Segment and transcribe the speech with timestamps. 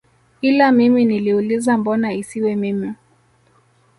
[0.41, 2.89] Ila mimi niliuliza mbona isiwe mimi